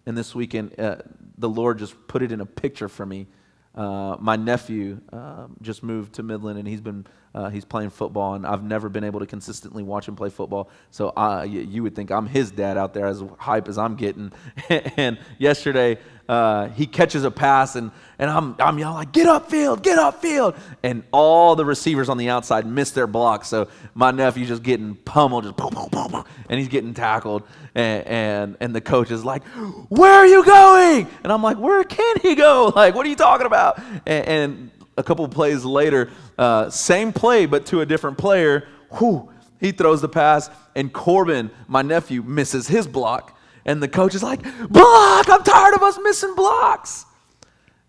[0.07, 0.97] and this weekend, uh,
[1.37, 3.27] the Lord just put it in a picture for me.
[3.75, 8.33] Uh, my nephew uh, just moved to Midland, and he's been uh, he's playing football,
[8.33, 10.71] and I've never been able to consistently watch him play football.
[10.91, 14.33] So I, you would think I'm his dad out there, as hype as I'm getting.
[14.71, 19.51] and yesterday, uh, he catches a pass, and, and I'm, I'm yelling like, "Get up
[19.51, 23.49] field, get up field!" And all the receivers on the outside miss their blocks.
[23.49, 27.45] So my nephew's just getting pummeled, just boom, boom, boom, boom, and he's getting tackled.
[27.75, 29.45] And, and and the coach is like,
[29.89, 32.73] "Where are you going?" And I'm like, "Where can he go?
[32.77, 37.47] Like, what are you talking about?" and, and a couple plays later, uh, same play
[37.47, 38.67] but to a different player.
[38.99, 43.36] Whew, he throws the pass, and Corbin, my nephew, misses his block.
[43.67, 45.29] And the coach is like, Block!
[45.29, 47.05] I'm tired of us missing blocks.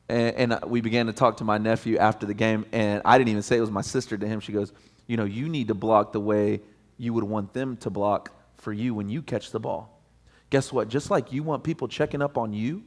[0.09, 3.29] And, and we began to talk to my nephew after the game, and I didn't
[3.29, 4.39] even say it was my sister to him.
[4.39, 4.73] She goes,
[5.05, 6.61] You know, you need to block the way
[6.97, 10.01] you would want them to block for you when you catch the ball.
[10.49, 10.87] Guess what?
[10.89, 12.83] Just like you want people checking up on you,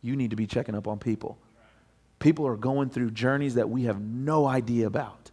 [0.00, 1.38] you need to be checking up on people.
[2.18, 5.30] People are going through journeys that we have no idea about.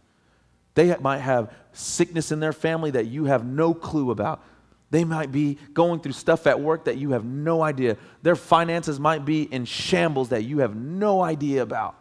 [0.74, 4.44] They might have sickness in their family that you have no clue about.
[4.90, 7.96] They might be going through stuff at work that you have no idea.
[8.22, 11.94] Their finances might be in shambles that you have no idea about.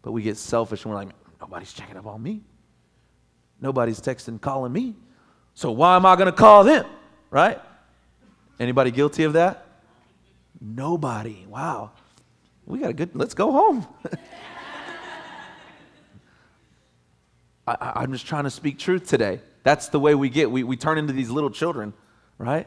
[0.00, 1.10] But we get selfish and we're like,
[1.40, 2.42] nobody's checking up on me.
[3.60, 4.94] Nobody's texting, calling me.
[5.54, 6.86] So why am I going to call them?
[7.30, 7.60] Right?
[8.58, 9.66] Anybody guilty of that?
[10.60, 11.46] Nobody.
[11.48, 11.92] Wow.
[12.66, 13.86] we got a good, let's go home.
[17.66, 19.40] I, am just trying to speak truth today.
[19.62, 20.50] That's the way we get.
[20.50, 21.94] We, we turn into these little children,
[22.38, 22.66] right?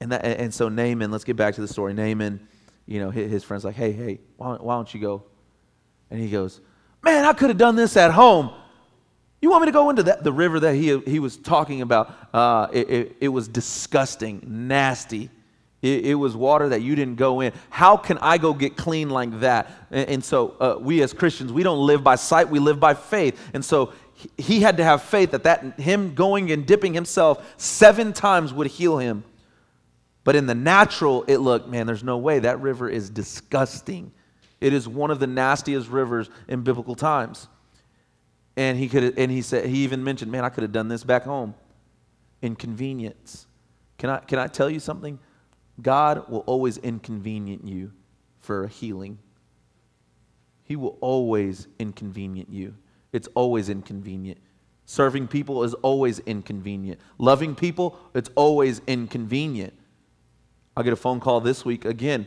[0.00, 1.94] And, that, and so Naaman, let's get back to the story.
[1.94, 2.46] Naaman,
[2.86, 5.24] you know, his, friend's like, hey, hey, why, why don't you go?
[6.10, 6.60] And he goes,
[7.02, 8.50] man, I could have done this at home.
[9.40, 12.14] You want me to go into that, the river that he, he was talking about?
[12.32, 15.30] Uh, it, it, it, was disgusting, nasty.
[15.82, 17.52] It, it, was water that you didn't go in.
[17.68, 19.70] How can I go get clean like that?
[19.90, 22.94] And, and so, uh, we as Christians, we don't live by sight, we live by
[22.94, 23.38] faith.
[23.52, 23.92] And so,
[24.36, 28.66] he, had to have faith that, that him going and dipping himself seven times would
[28.66, 29.24] heal him.
[30.24, 32.40] But in the natural, it looked, man, there's no way.
[32.40, 34.12] That river is disgusting.
[34.60, 37.46] It is one of the nastiest rivers in biblical times.
[38.56, 41.04] And he could and he said he even mentioned, man, I could have done this
[41.04, 41.54] back home.
[42.40, 43.46] Inconvenience.
[43.98, 45.18] Can I can I tell you something?
[45.80, 47.92] God will always inconvenient you
[48.40, 49.18] for a healing.
[50.64, 52.74] He will always inconvenient you.
[53.12, 54.38] It's always inconvenient.
[54.84, 57.00] Serving people is always inconvenient.
[57.18, 59.74] Loving people, it's always inconvenient.
[60.76, 62.26] I get a phone call this week again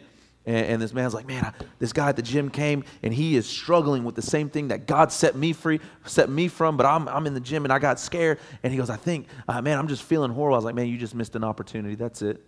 [0.50, 3.36] and, and this man's like, man, I, this guy at the gym came and he
[3.36, 6.88] is struggling with the same thing that God set me free, set me from, but
[6.88, 8.40] I'm, I'm in the gym and I got scared.
[8.64, 10.56] And he goes, I think, uh, man, I'm just feeling horrible.
[10.56, 11.94] I was like, man, you just missed an opportunity.
[11.94, 12.44] That's it.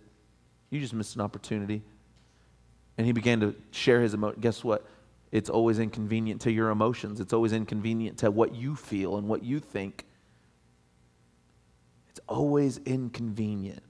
[0.70, 1.82] You just missed an opportunity.
[2.98, 4.40] And he began to share his emotion.
[4.40, 4.84] Guess what?
[5.32, 7.18] It's always inconvenient to your emotions.
[7.18, 10.04] It's always inconvenient to what you feel and what you think.
[12.10, 13.82] It's always inconvenient.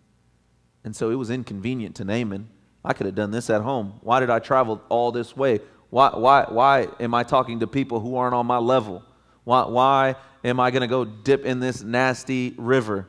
[0.84, 2.48] And so it was inconvenient to Naaman.
[2.84, 3.94] I could have done this at home.
[4.02, 5.60] Why did I travel all this way?
[5.90, 9.02] Why, why, why am I talking to people who aren't on my level?
[9.44, 13.08] Why, why am I going to go dip in this nasty river?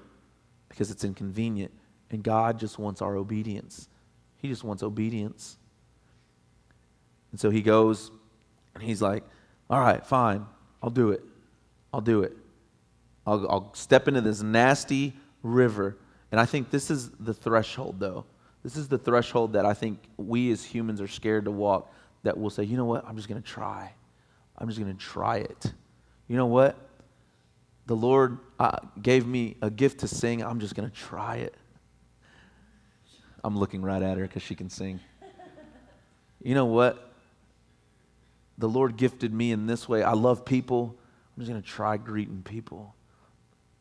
[0.69, 1.71] Because it's inconvenient.
[2.09, 3.87] And God just wants our obedience.
[4.37, 5.57] He just wants obedience.
[7.31, 8.11] And so he goes
[8.75, 9.23] and he's like,
[9.69, 10.45] All right, fine.
[10.81, 11.23] I'll do it.
[11.93, 12.35] I'll do it.
[13.25, 15.97] I'll, I'll step into this nasty river.
[16.31, 18.25] And I think this is the threshold, though.
[18.63, 22.37] This is the threshold that I think we as humans are scared to walk, that
[22.37, 23.93] we'll say, you know what, I'm just going to try.
[24.57, 25.73] I'm just going to try it.
[26.27, 26.77] You know what?
[27.85, 30.41] The Lord uh, gave me a gift to sing.
[30.41, 31.55] I'm just going to try it.
[33.43, 35.01] I'm looking right at her because she can sing.
[36.41, 37.12] You know what?
[38.57, 40.03] The Lord gifted me in this way.
[40.03, 40.95] I love people.
[41.35, 42.95] I'm just going to try greeting people.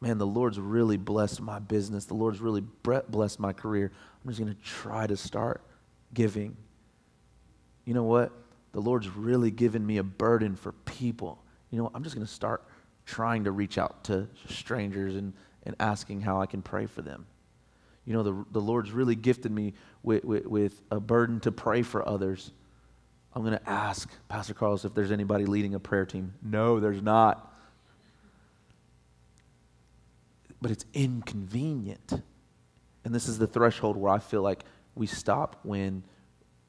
[0.00, 2.06] Man, the Lord's really blessed my business.
[2.06, 3.92] The Lord's really blessed my career.
[4.24, 5.62] I'm just going to try to start
[6.12, 6.56] giving.
[7.84, 8.32] You know what?
[8.72, 11.42] The Lord's really given me a burden for people.
[11.70, 11.92] You know what?
[11.94, 12.64] I'm just going to start
[13.06, 17.26] trying to reach out to strangers and, and asking how I can pray for them.
[18.04, 21.82] You know, the, the Lord's really gifted me with, with, with a burden to pray
[21.82, 22.50] for others.
[23.34, 26.34] I'm going to ask Pastor Carlos if there's anybody leading a prayer team.
[26.42, 27.54] No, there's not.
[30.60, 32.22] But it's inconvenient.
[33.04, 34.64] And this is the threshold where I feel like
[34.94, 36.04] we stop when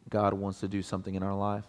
[0.09, 1.65] God wants to do something in our life.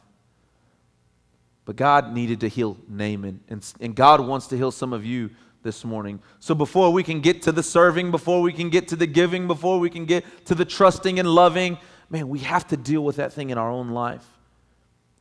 [1.64, 5.30] But God needed to heal Naaman, and, and God wants to heal some of you
[5.62, 6.20] this morning.
[6.38, 9.46] So before we can get to the serving, before we can get to the giving,
[9.46, 11.78] before we can get to the trusting and loving,
[12.10, 14.26] man, we have to deal with that thing in our own life.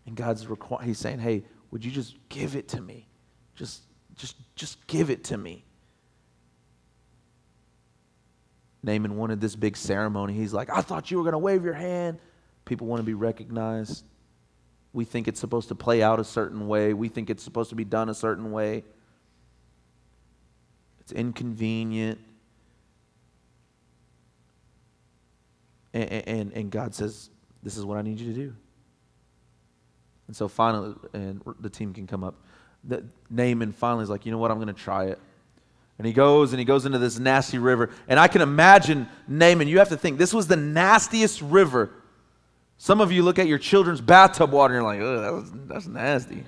[0.05, 3.07] And God's requ- He's saying, "Hey, would you just give it to me?
[3.55, 3.83] Just,
[4.15, 5.65] just, just give it to me."
[8.83, 10.33] Naaman wanted this big ceremony.
[10.33, 12.19] He's like, I thought you were going to wave your hand.
[12.65, 14.05] People want to be recognized.
[14.91, 17.75] We think it's supposed to play out a certain way, we think it's supposed to
[17.75, 18.83] be done a certain way.
[20.99, 22.19] It's inconvenient.
[25.93, 27.29] And, and, and God says,
[27.61, 28.55] This is what I need you to do.
[30.27, 32.35] And so finally, and the team can come up.
[32.83, 34.51] The, Naaman finally is like, You know what?
[34.51, 35.19] I'm going to try it.
[35.97, 37.89] And he goes and he goes into this nasty river.
[38.07, 41.91] And I can imagine Naaman, you have to think, this was the nastiest river.
[42.77, 46.43] Some of you look at your children's bathtub water and you're like, that that's nasty.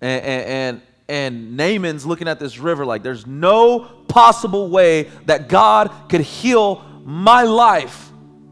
[0.00, 5.48] And, and, and, and Naaman's looking at this river like, there's no possible way that
[5.48, 8.10] God could heal my life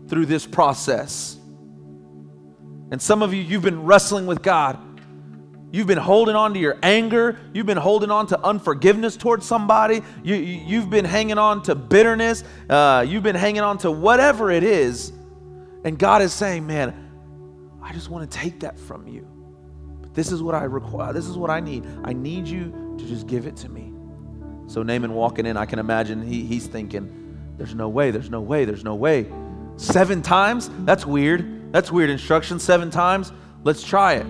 [0.08, 1.36] through this process.
[2.92, 4.78] And some of you, you've been wrestling with God
[5.72, 7.38] You've been holding on to your anger.
[7.54, 10.02] You've been holding on to unforgiveness towards somebody.
[10.22, 12.44] You, you, have been hanging on to bitterness.
[12.68, 15.14] Uh, you've been hanging on to whatever it is.
[15.84, 16.94] And God is saying, man,
[17.82, 19.26] I just want to take that from you.
[20.02, 21.14] But this is what I require.
[21.14, 21.86] This is what I need.
[22.04, 23.94] I need you to just give it to me.
[24.66, 28.42] So Naaman walking in, I can imagine he, he's thinking, there's no way, there's no
[28.42, 29.26] way, there's no way.
[29.76, 30.70] Seven times?
[30.80, 31.61] That's weird.
[31.72, 32.60] That's weird instruction.
[32.60, 33.32] Seven times?
[33.64, 34.26] Let's try it.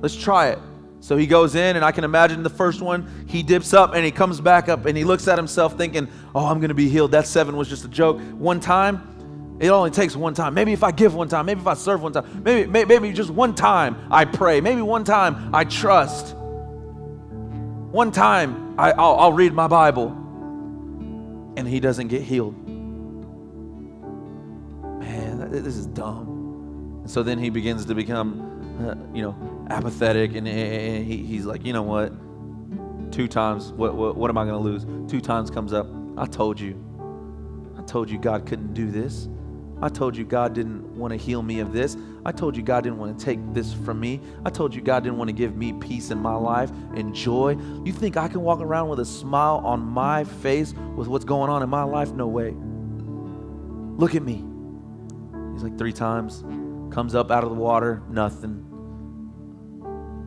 [0.00, 0.58] Let's try it.
[1.00, 4.04] So he goes in, and I can imagine the first one, he dips up and
[4.04, 6.88] he comes back up and he looks at himself thinking, Oh, I'm going to be
[6.88, 7.12] healed.
[7.12, 8.18] That seven was just a joke.
[8.38, 10.52] One time, it only takes one time.
[10.54, 13.30] Maybe if I give one time, maybe if I serve one time, maybe, maybe, just
[13.30, 16.34] one time I pray, maybe one time I trust.
[16.36, 20.08] One time I, I'll, I'll read my Bible,
[21.56, 22.54] and he doesn't get healed.
[25.00, 26.35] Man, this is dumb.
[27.06, 29.36] And so then he begins to become uh, you know,
[29.70, 32.12] apathetic, and, he, he's like, you know what?
[33.12, 34.84] Two times, what, what, what am I going to lose?
[35.08, 35.86] Two times comes up.
[36.16, 36.74] I told you.
[37.78, 39.28] I told you God couldn't do this.
[39.80, 41.96] I told you God didn't want to heal me of this.
[42.24, 44.20] I told you God didn't want to take this from me.
[44.44, 47.56] I told you God didn't want to give me peace in my life and joy.
[47.84, 51.50] You think I can walk around with a smile on my face with what's going
[51.50, 52.10] on in my life?
[52.10, 52.56] No way.
[53.96, 54.44] Look at me.
[55.52, 56.42] He's like three times,
[56.96, 58.64] comes up out of the water, nothing.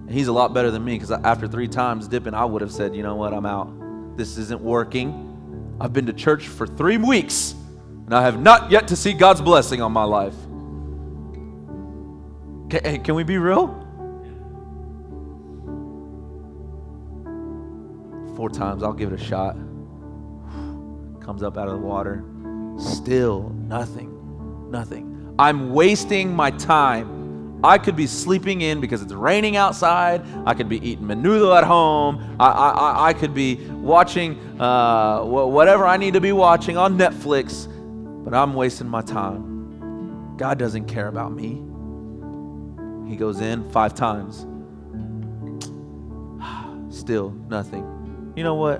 [0.07, 2.71] And he's a lot better than me because after three times dipping, I would have
[2.71, 4.15] said, you know what, I'm out.
[4.15, 5.75] This isn't working.
[5.81, 7.55] I've been to church for three weeks
[8.05, 10.35] and I have not yet to see God's blessing on my life.
[12.69, 13.69] Can, hey, can we be real?
[18.35, 19.55] Four times, I'll give it a shot.
[21.19, 22.23] Comes up out of the water.
[22.77, 24.69] Still nothing.
[24.69, 25.18] Nothing.
[25.39, 27.19] I'm wasting my time
[27.63, 30.23] I could be sleeping in because it's raining outside.
[30.45, 32.37] I could be eating menudo at home.
[32.39, 37.67] I, I, I could be watching uh, whatever I need to be watching on Netflix,
[38.23, 40.37] but I'm wasting my time.
[40.37, 41.61] God doesn't care about me.
[43.09, 44.45] He goes in five times.
[46.97, 48.33] Still nothing.
[48.37, 48.79] You know what?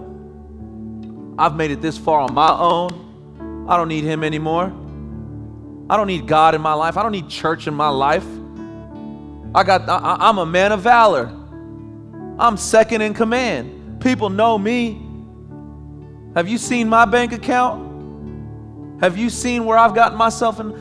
[1.37, 3.65] I've made it this far on my own.
[3.67, 4.73] I don't need Him anymore.
[5.89, 6.97] I don't need God in my life.
[6.97, 8.25] I don't need church in my life.
[9.55, 11.35] I got I, I'm a man of valor.
[12.37, 13.99] I'm second in command.
[14.01, 15.05] People know me.
[16.35, 19.01] Have you seen my bank account?
[19.01, 20.71] Have you seen where I've gotten myself in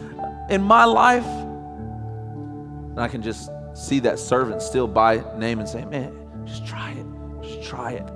[0.50, 1.26] in my life?
[1.26, 6.12] And I can just see that servant still by name and say, "Man,
[6.44, 7.06] just try it.
[7.42, 8.08] Just try it."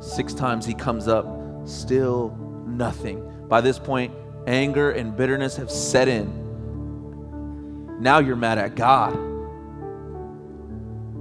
[0.00, 1.26] Six times he comes up,
[1.64, 2.36] still
[2.66, 3.22] nothing.
[3.48, 4.12] By this point,
[4.46, 6.40] anger and bitterness have set in.
[8.00, 9.12] Now you're mad at God.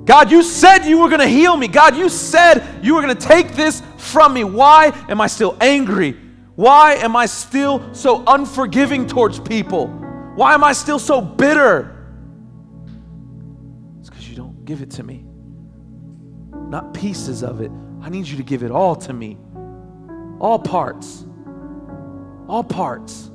[0.05, 1.67] God, you said you were going to heal me.
[1.67, 4.43] God, you said you were going to take this from me.
[4.43, 6.17] Why am I still angry?
[6.55, 9.88] Why am I still so unforgiving towards people?
[10.36, 11.97] Why am I still so bitter?
[13.99, 15.26] It's because you don't give it to me.
[16.69, 17.72] Not pieces of it.
[18.01, 19.38] I need you to give it all to me.
[20.39, 21.26] All parts.
[22.51, 23.31] All parts.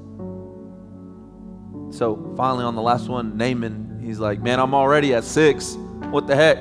[1.89, 5.77] So finally, on the last one, Naaman, he's like, Man, I'm already at six.
[6.11, 6.59] What the heck?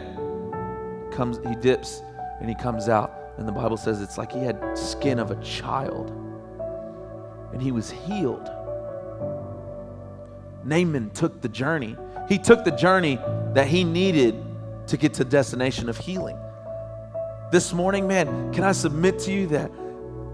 [1.11, 2.01] Comes, he dips
[2.39, 3.13] and he comes out.
[3.37, 6.11] And the Bible says it's like he had skin of a child.
[7.51, 8.49] And he was healed.
[10.63, 11.97] Naaman took the journey.
[12.29, 13.17] He took the journey
[13.53, 14.41] that he needed
[14.87, 16.37] to get to destination of healing.
[17.51, 19.69] This morning, man, can I submit to you that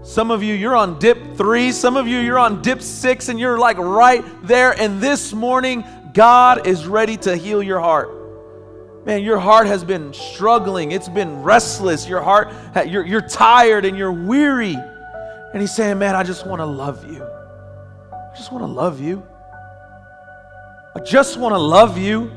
[0.02, 3.38] some of you, you're on dip three, some of you, you're on dip six, and
[3.38, 4.72] you're like right there.
[4.72, 8.22] And this morning, God is ready to heal your heart.
[9.04, 10.92] Man, your heart has been struggling.
[10.92, 12.08] It's been restless.
[12.08, 12.52] Your heart,
[12.86, 14.74] you're, you're tired and you're weary.
[14.74, 17.22] And he's saying, Man, I just want to love you.
[17.22, 19.26] I just want to love you.
[20.94, 22.30] I just want to love you.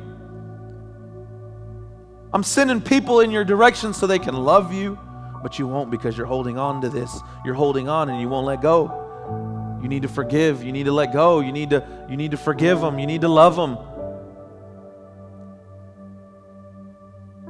[2.33, 4.99] I'm sending people in your direction so they can love you,
[5.45, 7.21] but you won't because you're holding on to this.
[7.45, 9.79] You're holding on and you won't let go.
[9.79, 10.63] You need to forgive.
[10.63, 11.39] You need to let go.
[11.39, 12.97] You need to, you need to forgive them.
[12.97, 13.77] You need to love them.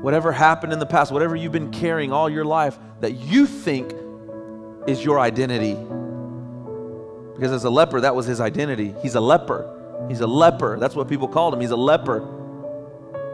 [0.06, 3.92] whatever happened in the past, whatever you've been carrying all your life that you think
[4.88, 5.74] is your identity.
[7.34, 8.94] Because as a leper, that was his identity.
[9.02, 10.06] He's a leper.
[10.08, 10.78] He's a leper.
[10.78, 11.62] That's what people called him.
[11.62, 12.20] He's a leper.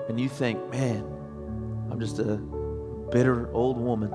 [0.07, 1.03] And you think, man,
[1.91, 2.37] I'm just a
[3.11, 4.13] bitter old woman.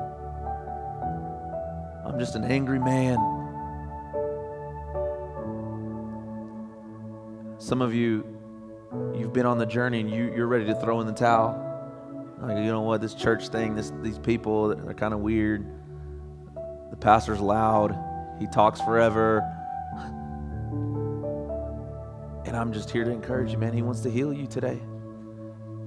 [2.07, 3.19] I'm just an angry man.
[7.59, 8.25] Some of you,
[9.15, 11.63] you've been on the journey and you, you're ready to throw in the towel.
[12.41, 15.67] Like, you know what, this church thing, this, these people, they're kind of weird.
[16.91, 17.99] The pastor's loud,
[18.39, 19.43] he talks forever.
[22.45, 23.73] And I'm just here to encourage you, man.
[23.73, 24.81] He wants to heal you today.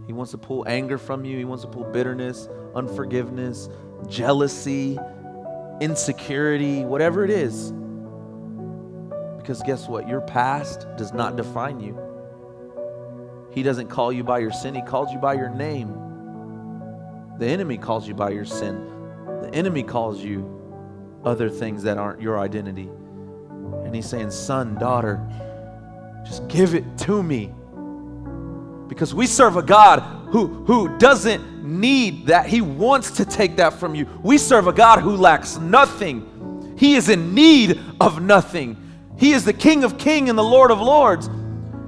[0.05, 3.69] He wants to pull anger from you, he wants to pull bitterness, unforgiveness,
[4.09, 4.97] jealousy,
[5.81, 7.71] insecurity, whatever it is.
[9.37, 10.07] Because guess what?
[10.07, 11.97] Your past does not define you.
[13.51, 15.95] He doesn't call you by your sin, He calls you by your name.
[17.39, 18.85] The enemy calls you by your sin,
[19.41, 20.55] the enemy calls you
[21.25, 22.89] other things that aren't your identity.
[23.83, 25.19] And He's saying, Son, daughter,
[26.25, 27.51] just give it to me.
[28.87, 29.99] Because we serve a God
[30.31, 32.47] who, who doesn't need that.
[32.47, 34.07] He wants to take that from you.
[34.23, 36.75] We serve a God who lacks nothing.
[36.77, 38.77] He is in need of nothing.
[39.17, 41.29] He is the King of Kings and the Lord of Lords.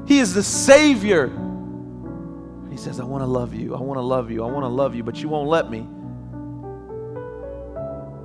[0.06, 1.28] He is the Savior.
[2.70, 3.76] He says, I want to love you.
[3.76, 4.44] I want to love you.
[4.44, 5.80] I want to love you, but you won't let me.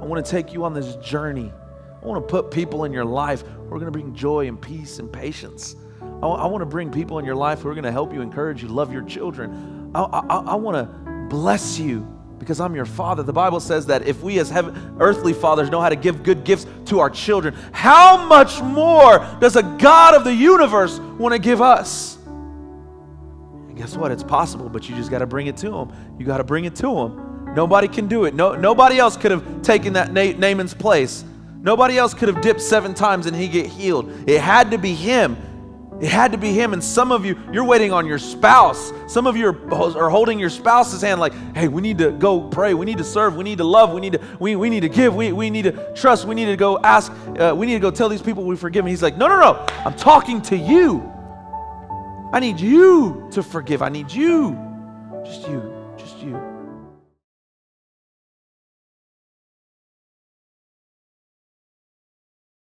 [0.00, 1.52] I want to take you on this journey.
[2.02, 4.60] I want to put people in your life who are going to bring joy and
[4.60, 5.76] peace and patience.
[6.00, 8.20] I, I want to bring people in your life who are going to help you,
[8.20, 9.90] encourage you, love your children.
[9.94, 13.22] I, I, I want to bless you because I'm your father.
[13.22, 16.44] The Bible says that if we as heaven, earthly fathers know how to give good
[16.44, 21.38] gifts to our children, how much more does a God of the universe want to
[21.38, 22.16] give us?
[22.26, 24.10] And guess what?
[24.10, 25.92] It's possible, but you just got to bring it to him.
[26.18, 27.54] You got to bring it to him.
[27.54, 28.34] Nobody can do it.
[28.34, 31.24] No, nobody else could have taken that Na- Naaman's place.
[31.62, 34.12] Nobody else could have dipped seven times and he get healed.
[34.28, 35.36] It had to be him.
[36.00, 36.72] It had to be him.
[36.72, 38.92] And some of you, you're waiting on your spouse.
[39.06, 42.40] Some of you are, are, holding your spouse's hand like, hey, we need to go
[42.40, 42.74] pray.
[42.74, 43.36] We need to serve.
[43.36, 43.92] We need to love.
[43.92, 45.14] We need to, we, we need to give.
[45.14, 46.26] We, we need to trust.
[46.26, 47.12] We need to go ask.
[47.38, 48.84] Uh, we need to go tell these people we forgive.
[48.84, 49.66] And he's like, no, no, no.
[49.84, 51.12] I'm talking to you.
[52.32, 53.80] I need you to forgive.
[53.80, 54.52] I need you.
[55.24, 55.48] Just you.
[55.48, 55.75] Just you.